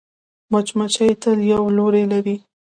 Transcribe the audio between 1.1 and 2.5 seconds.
تل یو لوری لري